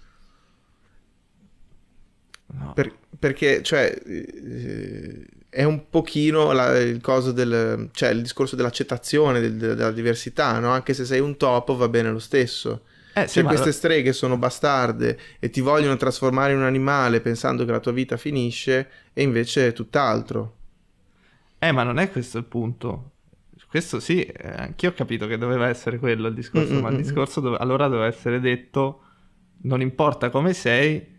[2.58, 2.72] No.
[2.74, 7.00] Per, perché, cioè, eh, è un pochino la, il
[7.32, 10.70] del, cioè, il discorso dell'accettazione del, della diversità, no?
[10.70, 12.82] Anche se sei un topo va bene lo stesso.
[13.14, 13.72] Eh, sì, cioè, queste lo...
[13.72, 18.16] streghe sono bastarde e ti vogliono trasformare in un animale pensando che la tua vita
[18.16, 20.56] finisce e invece è tutt'altro.
[21.58, 23.10] Eh, ma non è questo il punto.
[23.68, 26.82] Questo sì, eh, anch'io ho capito che doveva essere quello il discorso, Mm-mm.
[26.82, 27.56] ma il discorso dove...
[27.58, 29.00] allora doveva essere detto,
[29.62, 31.13] non importa come sei,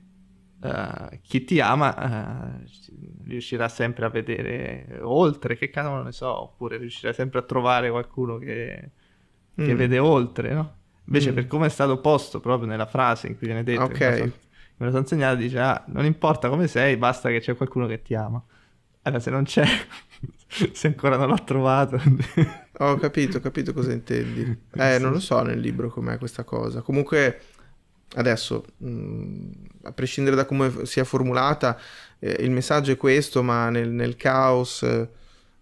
[0.70, 2.63] uh, chi ti ama uh,
[3.28, 8.38] riuscirà sempre a vedere oltre, che cavolo ne so, oppure riuscirà sempre a trovare qualcuno
[8.38, 8.91] che,
[9.55, 9.78] che mm.
[9.78, 10.76] vede oltre, no?
[11.07, 11.36] Invece mm.
[11.36, 14.22] per come è stato posto proprio nella frase in cui viene detto, okay.
[14.22, 14.32] me
[14.78, 18.16] lo sono insegnato, dice, ah, non importa come sei, basta che c'è qualcuno che ti
[18.16, 18.43] ama.
[19.03, 19.66] Allora, se non c'è,
[20.47, 22.01] se ancora non l'ho trovato.
[22.80, 24.63] Ho capito, ho capito cosa intendi.
[24.74, 26.82] Eh, non lo so nel libro com'è questa cosa.
[26.82, 27.39] Comunque,
[28.16, 29.49] adesso, mh,
[29.84, 31.80] a prescindere da come sia formulata,
[32.20, 35.07] eh, il messaggio è questo, ma nel, nel caos eh,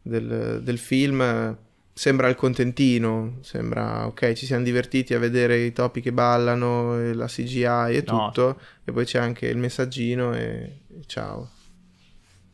[0.01, 1.57] del, del, film eh,
[1.93, 7.27] sembra il contentino, sembra ok, ci siamo divertiti a vedere i topi che ballano, la
[7.27, 8.59] CGI e tutto, no.
[8.83, 11.49] e poi c'è anche il messaggino e, e ciao.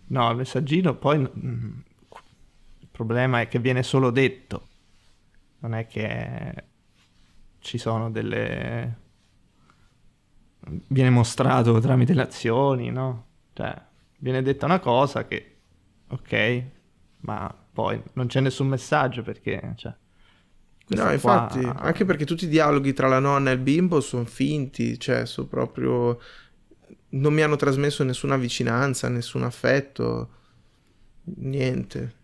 [0.07, 1.79] No, il messaggino poi mm,
[2.79, 4.67] il problema è che viene solo detto,
[5.59, 6.63] non è che
[7.59, 9.07] ci sono delle...
[10.87, 13.25] viene mostrato tramite le azioni, no?
[13.53, 13.81] Cioè,
[14.17, 15.57] viene detta una cosa che,
[16.07, 16.63] ok,
[17.21, 19.73] ma poi non c'è nessun messaggio perché...
[19.75, 19.93] Cioè,
[20.87, 21.75] no, infatti, qua...
[21.75, 25.47] anche perché tutti i dialoghi tra la nonna e il bimbo sono finti, cioè sono
[25.47, 26.19] proprio...
[27.09, 30.29] non mi hanno trasmesso nessuna vicinanza, nessun affetto,
[31.23, 32.17] niente.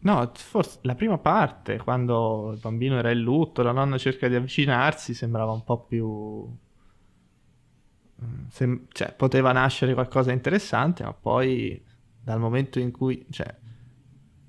[0.00, 4.34] No, forse la prima parte, quando il bambino era in lutto, la nonna cerca di
[4.34, 6.62] avvicinarsi, sembrava un po' più...
[8.50, 11.82] Sem- cioè, poteva nascere qualcosa di interessante, ma poi
[12.20, 13.26] dal momento in cui...
[13.30, 13.62] Cioè,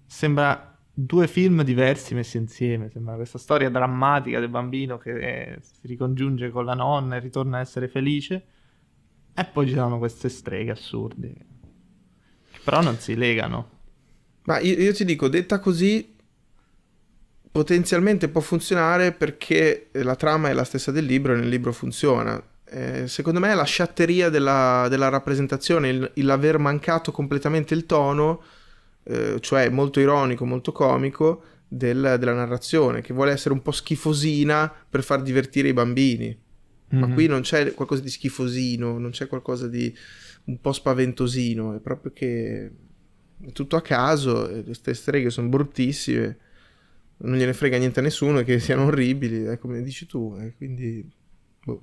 [0.06, 2.90] sembra due film diversi messi insieme.
[2.90, 7.62] Sembra questa storia drammatica del bambino che si ricongiunge con la nonna e ritorna a
[7.62, 8.46] essere felice.
[9.34, 11.34] E poi ci sono queste streghe assurde.
[12.52, 13.72] Che però non si legano.
[14.44, 16.16] Ma io, io ti dico, detta così,
[17.52, 22.42] potenzialmente può funzionare perché la trama è la stessa del libro e nel libro funziona.
[22.76, 28.44] Eh, secondo me la sciatteria della, della rappresentazione, il, il aver mancato completamente il tono
[29.04, 34.70] eh, cioè molto ironico, molto comico, del, della narrazione, che vuole essere un po' schifosina
[34.90, 36.38] per far divertire i bambini.
[36.94, 37.08] Mm-hmm.
[37.08, 39.96] Ma qui non c'è qualcosa di schifosino, non c'è qualcosa di
[40.46, 42.72] un po' spaventosino, è proprio che
[43.42, 46.38] è tutto a caso, queste streghe sono bruttissime,
[47.20, 51.10] non gliene frega niente a nessuno che siano orribili, è come dici tu, eh, quindi
[51.66, 51.82] boh.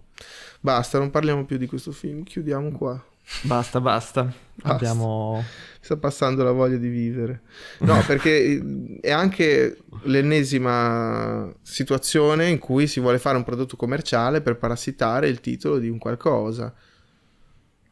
[0.61, 3.05] basta, non parliamo più di questo film, chiudiamo qua.
[3.43, 4.25] Basta, basta.
[4.25, 4.75] basta.
[4.75, 5.43] Abbiamo...
[5.81, 7.43] Sta passando la voglia di vivere.
[7.81, 14.59] No, perché è anche l'ennesima situazione in cui si vuole fare un prodotto commerciale per
[14.59, 16.73] parassitare il titolo di un qualcosa.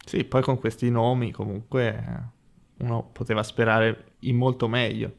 [0.05, 2.33] Sì, poi con questi nomi comunque
[2.79, 5.15] uno poteva sperare in molto meglio.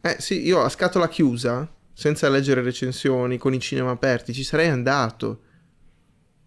[0.00, 1.68] Eh sì, io a scatola chiusa,
[1.98, 5.40] senza leggere recensioni, con i cinema aperti, ci sarei andato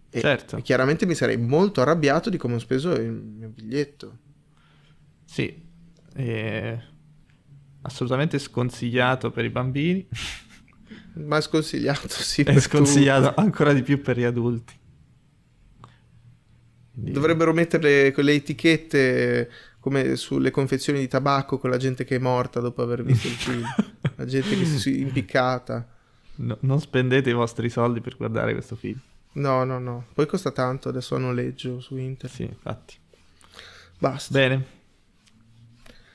[0.08, 0.56] e, certo.
[0.58, 4.18] E chiaramente mi sarei molto arrabbiato di come ho speso il mio biglietto.
[5.24, 5.60] Sì,
[6.14, 6.78] è
[7.82, 10.06] assolutamente sconsigliato per i bambini.
[11.14, 12.42] Ma sconsigliato, sì.
[12.42, 13.40] È sconsigliato tu.
[13.40, 14.78] ancora di più per gli adulti.
[16.92, 17.10] Quindi...
[17.10, 22.60] Dovrebbero mettere quelle etichette come sulle confezioni di tabacco con la gente che è morta
[22.60, 23.64] dopo aver visto il film.
[24.20, 25.86] la gente che si è impiccata.
[26.36, 28.98] No, non spendete i vostri soldi per guardare questo film.
[29.32, 30.06] No, no, no.
[30.12, 32.36] Poi costa tanto, adesso a noleggio su internet.
[32.36, 32.96] Sì, infatti.
[33.98, 34.32] Basta.
[34.32, 34.78] Bene.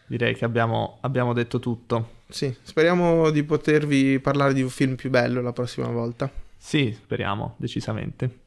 [0.08, 2.24] Direi che abbiamo, abbiamo detto tutto.
[2.28, 6.30] Sì, speriamo di potervi parlare di un film più bello la prossima volta.
[6.58, 8.40] Sì, speriamo, decisamente.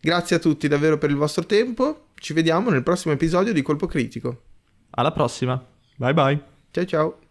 [0.00, 2.06] Grazie a tutti davvero per il vostro tempo.
[2.14, 4.42] Ci vediamo nel prossimo episodio di Colpo Critico.
[4.90, 5.64] Alla prossima.
[5.96, 6.42] Bye bye.
[6.70, 7.27] Ciao ciao.